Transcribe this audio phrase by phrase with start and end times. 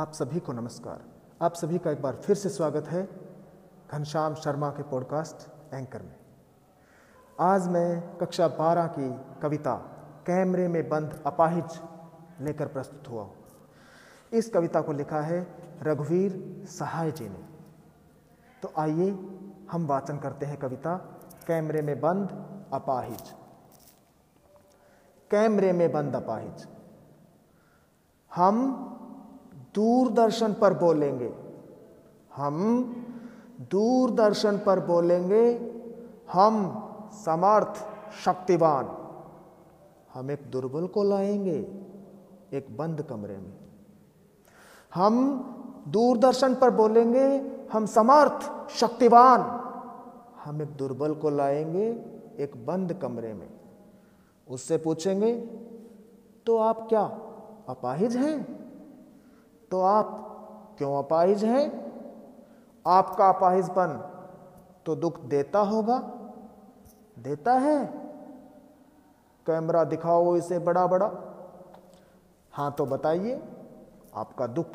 [0.00, 1.04] आप सभी को नमस्कार।
[1.42, 3.08] आप सभी का एक बार फिर से स्वागत है
[3.92, 6.16] घनश्याम शर्मा के पॉडकास्ट एंकर में।
[7.40, 9.74] आज मैं कक्षा 12 की कविता,
[10.26, 11.80] कैमरे में बंद अपाहिज,
[12.40, 13.34] लेकर प्रस्तुत हुआ हूँ।
[14.32, 17.44] इस कविता को लिखा है रघुवीर सहाय जी ने।
[18.62, 19.10] तो आइए
[19.70, 20.96] हम वाचन करते हैं कविता,
[21.46, 22.28] कैमरे में बंद
[22.72, 23.34] अपाहिज।
[25.30, 26.68] कैमरे में बंद अपाहिज।
[28.34, 28.86] हम
[29.74, 31.32] दूरदर्शन पर बोलेंगे।
[32.36, 32.84] हम
[33.60, 35.72] दूरदर्शन पर बोलेंगे,
[36.32, 36.76] हम
[37.12, 37.74] समर्थ,
[38.24, 38.96] शक्तिवान।
[40.14, 41.82] हम एक दुर्बल को लाएँगे,
[42.52, 43.52] एक बंद कमरे में।
[44.94, 45.16] हम
[45.88, 49.40] दूरदर्शन पर बोलेंगे, हम समर्थ, शक्तिवान।
[50.44, 52.04] हम एक दुर्बल को लाएँगे,
[52.38, 53.48] एक बंद कमरे में।
[54.50, 55.34] उससे पूछेंगे
[56.46, 57.02] तो आप क्या,
[57.68, 58.59] अपाहिज हैं?
[59.70, 60.26] तो आप
[60.78, 61.90] क्यों अपाहिज हैं?
[62.86, 64.10] आपका अपाहिजपन
[64.86, 65.98] तो दुख देता होगा।
[67.18, 67.86] देता है।
[69.46, 71.26] कैमरा दिखाओ इसे बड़ा बड़ा
[72.52, 73.42] हाँ तो बताइए,
[74.14, 74.66] आपका दुख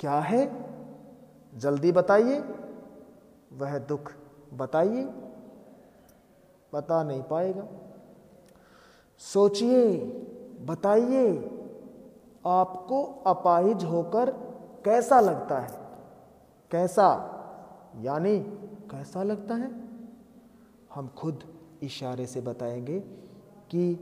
[0.00, 0.70] क्या है?
[1.54, 2.40] जल्दी बताइए।
[3.52, 4.12] वह दुख
[4.54, 5.04] बताइए।
[6.74, 7.66] बता नहीं पाएगा।
[9.18, 9.96] सोचिए,
[10.66, 11.55] बताइए।
[12.46, 14.30] आपको अपाहिज होकर
[14.84, 15.78] कैसा लगता है?
[16.70, 17.32] कैसा?
[18.00, 18.38] यानी
[18.90, 19.88] कैसा लगता है?
[20.94, 21.44] हम खुद
[21.82, 23.00] इशारे से बताएँगे
[23.70, 23.94] कि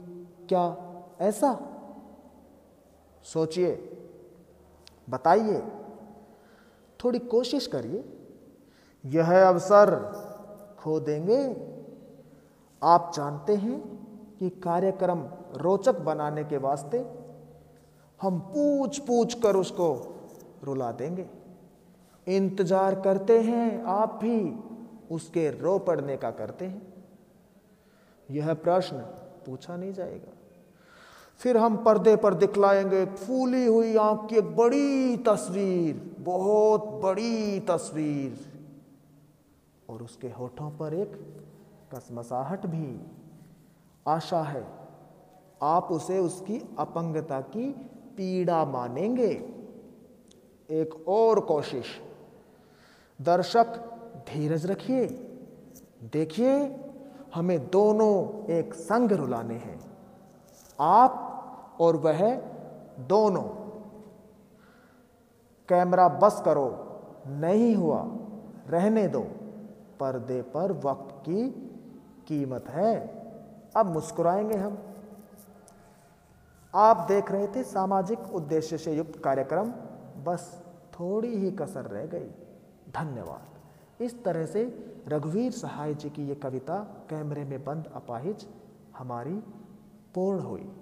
[0.48, 0.76] क्या
[1.20, 1.60] ऐसा?
[3.22, 3.98] सोचिए,
[5.10, 5.62] बताइए,
[7.04, 8.28] थोड़ी कोशिश करिए।
[9.06, 9.96] यह अवसर
[10.78, 11.70] खो देंगे।
[12.82, 13.80] आप जानते हैं
[14.36, 15.24] कि कार्यक्रम
[15.56, 17.23] रोचक बनाने के वास्ते
[18.24, 19.88] हम पूछ पूछ कर उसको
[20.64, 21.26] रुला देंगे।
[22.26, 24.58] इंतज़ार करते हैं, आप भी
[25.14, 26.94] उसके रो पड़ने का करते हैं।
[28.30, 28.96] यह प्रश्न
[29.46, 30.32] पूछा नहीं जाएगा।
[31.38, 38.38] फिर हम पर्दे पर दिखलाएँगे, फूली हुई आँख की एक बड़ी तस्वीर, बहुत बड़ी तस्वीर।
[39.90, 41.12] और उसके होठों पर एक
[41.94, 43.00] कसमसाहट भी।
[44.06, 44.66] आशा है,
[45.62, 49.30] आप उसे उसकी अपंगता की पीड़ा मानेंगे।
[50.70, 51.86] एक और कोशिश,
[53.22, 53.66] दर्शक
[54.28, 55.06] धीरज रखिए।
[56.02, 56.80] देखिए,
[57.34, 59.80] हमें दोनों एक संग रुलाने हैं,
[60.80, 61.20] आप
[61.80, 62.36] और वह
[62.98, 63.42] दोनों।
[65.68, 66.66] कैमरा बस करो,
[67.26, 68.04] नहीं हुआ,
[68.68, 69.26] रहने दो।
[70.00, 71.48] पर्दे पर वक्त की
[72.28, 72.94] कीमत है।
[73.76, 74.78] अब मुस्कुराएँगे हम।
[76.74, 79.70] आप देख रहे थे सामाजिक उद्देश्य से युक्त कार्यक्रम,
[80.24, 82.26] बस थोड़ी ही कसर रह गई।
[82.94, 84.64] धन्यवाद। इस तरह से
[85.08, 88.48] रघुवीर सहाय जी की ये कविता कैमरे में बंद अपाहिज
[88.98, 89.34] हमारी
[90.14, 90.72] पूर्ण हुई।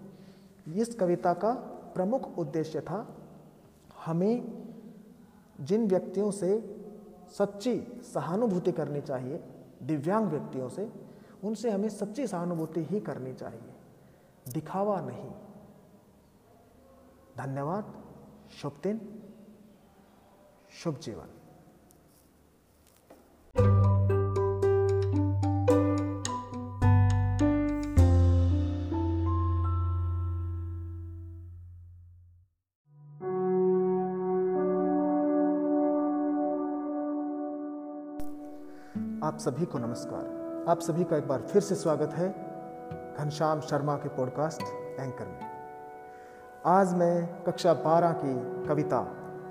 [0.77, 1.53] इस कविता का
[1.95, 3.17] प्रमुख उद्देश्य था
[4.07, 4.63] हमें
[5.61, 6.77] जिन व्यक्तियों से
[7.39, 9.45] सच्ची सहानुभूति करनी चाहिए,
[9.83, 10.93] दिव्यांग व्यक्तियों से,
[11.45, 13.71] उनसे हमें सच्ची सहानुभूति ही करनी चाहिए।
[14.53, 15.31] दिखावा नहीं।
[17.39, 17.95] धन्यवाद,
[18.51, 19.23] शुभ दिन,
[20.83, 21.25] शुभ जीवन।
[39.25, 42.29] आप सभी को नमस्कार। आप सभी का एक बार फिर से स्वागत है
[43.15, 44.63] घनश्याम शर्मा के पॉडकास्ट
[45.01, 45.62] एंकर में।
[46.67, 48.99] आज मैं कक्षा 12 की कविता,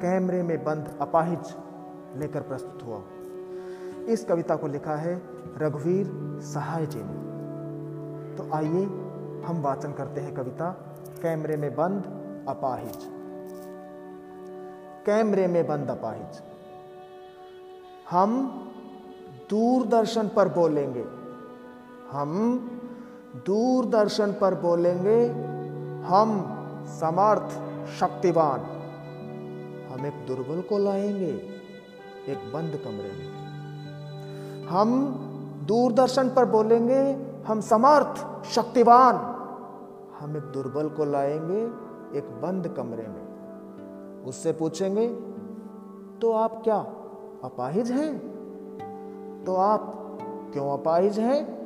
[0.01, 1.55] कैमरे में बंद अपाहिज
[2.15, 3.01] लेकर प्रस्तुत हुआ
[4.05, 5.21] इस कविता को लिखा है
[5.57, 6.11] रघुवीर
[6.43, 8.85] सहाय जी ने। तो आइए
[9.45, 10.71] हम वाचन करते हैं कविता,
[11.21, 12.03] कैमरे में बंद
[12.49, 12.97] अपाहिज।
[15.05, 16.41] कैमरे में बंद अपाहिज।
[18.09, 18.49] हम
[19.49, 21.05] दूरदर्शन पर बोलेंगे।
[22.11, 22.59] हम
[23.35, 25.27] दूरदर्शन पर बोलेंगे,
[26.07, 27.49] हम समर्थ,
[27.87, 28.59] शक्तिवान।
[29.91, 31.61] हम एक दुर्बल को लाएँगे,
[32.27, 33.41] एक बंद कमरे में।
[34.65, 35.05] हम
[35.67, 39.15] दूरदर्शन पर बोलेंगे, हम समर्थ, शक्तिवान।
[40.19, 41.63] हम एक दुर्बल को लाएँगे,
[42.17, 43.31] एक बंद कमरे में।
[44.23, 45.07] उससे पूछेंगे
[46.21, 46.77] तो आप क्या,
[47.43, 48.31] अपाहिज हैं?
[49.43, 49.97] तो आप
[50.53, 51.61] क्यों अपाहिज हैं?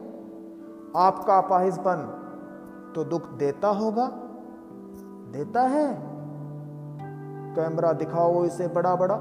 [0.96, 2.22] आपका अपाहिजपन
[2.96, 4.22] तो दुख देता होगा।
[5.36, 6.02] देता है।
[7.56, 9.16] कैमरा दिखाओ इसे बड़ा बड़ा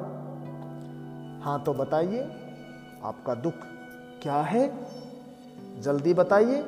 [1.44, 2.22] हाँ तो बताइए,
[3.05, 3.52] आपका दुख
[4.22, 4.87] क्या है?
[5.81, 6.61] जल्दी बताइए।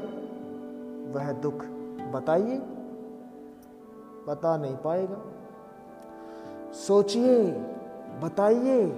[1.12, 1.54] वह दुख
[2.12, 2.58] बताइए।
[4.28, 5.22] बता नहीं पाएगा।
[6.72, 7.52] सोचिए,
[8.22, 8.90] बताइए,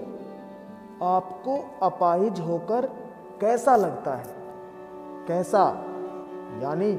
[1.03, 2.87] आपको अपाहिज होकर
[3.41, 4.35] कैसा लगता है?
[5.27, 5.85] कैसा?
[6.63, 6.93] यानी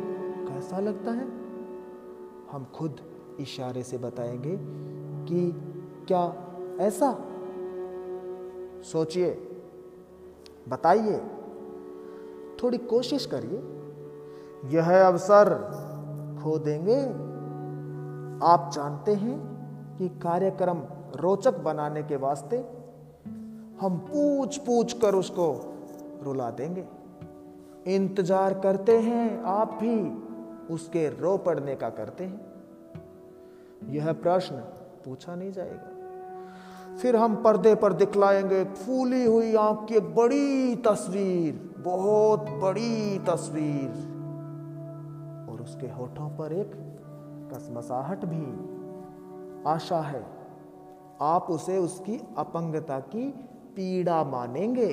[0.47, 1.27] कैसा लगता है?
[2.51, 3.08] हम खुद
[3.39, 4.57] इशारे से बताएँगे
[5.25, 5.51] कि
[6.07, 6.33] क्या
[6.79, 7.11] ऐसा?
[8.83, 9.29] सोचिए,
[10.69, 11.17] बताइए,
[12.63, 13.63] थोड़ी कोशिश करिए।
[14.77, 15.53] यह अवसर
[16.43, 17.05] खो देंगे।
[18.45, 19.37] आप जानते हैं
[19.97, 20.81] कि कार्यक्रम
[21.15, 22.57] रोचक बनाने के वास्ते
[23.81, 25.75] हम पूछ पूछ कर उसको
[26.23, 26.85] रुला देंगे।
[27.95, 30.29] इंतज़ार करते हैं, आप भी
[30.73, 32.48] उसके रो पड़ने का करते हैं।
[33.87, 34.55] यह प्रश्न,
[35.05, 35.99] पूछा नहीं जाएगा।
[36.97, 43.89] फिर हम पर्दे पर दिखलाएँगे, फूली हुई आँख की एक बड़ी तस्वीर, बहुत बड़ी तस्वीर।
[45.49, 46.71] और उसके होठों पर एक
[47.53, 48.69] कसमसाहट भी।
[49.69, 50.25] आशा है,
[51.21, 53.29] आप उसे उसकी अपंगता की
[53.75, 54.89] पीड़ा मानेंगे।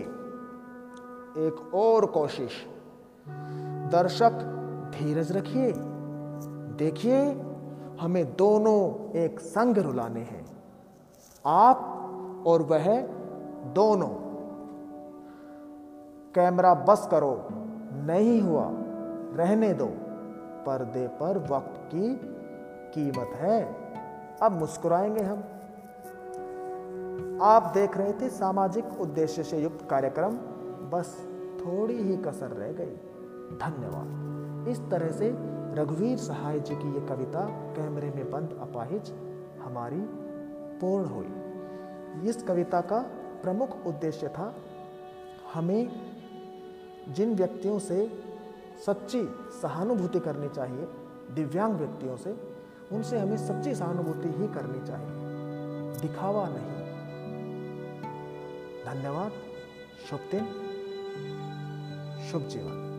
[1.39, 2.53] एक और कोशिश,
[3.93, 4.33] दर्शक
[4.95, 5.73] धीरज रखिए,
[6.77, 7.46] देखिए।
[8.01, 10.47] हमें दोनों एक संग रुलाने हैं।
[11.47, 11.93] आप
[12.47, 13.07] और वह
[13.73, 14.27] दोनों।
[16.35, 17.49] कैमरा बस करो,
[17.93, 18.71] नहीं हुआ,
[19.37, 19.89] रहने दो।
[20.67, 22.21] पर्दे पर वक्त की
[22.95, 23.75] कीमत है।
[24.43, 25.39] अब मुस्कुराएँगे हम।
[27.43, 30.31] आप देख रहे थे सामाजिक उद्देश्य से युक्त कार्यक्रम।
[30.91, 31.29] बस
[31.61, 32.95] थोड़ी ही कसर रह गई।
[33.57, 34.27] धन्यवाद।
[34.69, 39.15] इस तरह से रघुवीर सहाय जी की ये कविता कैमरे में बंद अपाहिज
[39.61, 40.01] हमारी
[40.81, 41.27] पूर्ण हुई।
[42.29, 42.99] इस कविता का
[43.43, 44.57] प्रमुख उद्देश्य था
[45.55, 45.91] हमें
[47.09, 48.25] जिन व्यक्तियों से
[48.87, 49.29] सच्ची
[49.63, 50.89] सहानुभूति करनी चाहिए,
[51.35, 52.41] दिव्यांग व्यक्तियों से,
[52.93, 55.11] उनसे हमें सच्ची सहानुभूति ही करनी चाहिए।
[56.01, 56.87] दिखावा नहीं।
[58.85, 59.33] धन्यवाद।
[60.11, 60.45] शुभ दिन।
[62.33, 62.96] शुभ जीवन।